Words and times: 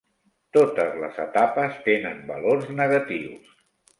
Totes 0.55 0.95
les 1.01 1.19
etapes 1.25 1.77
tenen 1.89 2.17
valors 2.31 2.67
negatius. 2.79 3.53